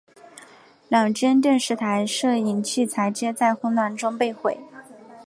[0.89, 4.57] 两间电视台摄影器材皆在混乱中被毁。